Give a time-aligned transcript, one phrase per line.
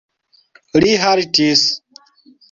[0.83, 1.61] Li haltis.